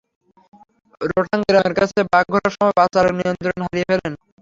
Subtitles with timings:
[1.01, 4.13] রোটাং গ্রামের কাছে বাঁক ঘোরার সময় বাসের চালক নিয়ন্ত্রণ হারিয়ে ফেলেন।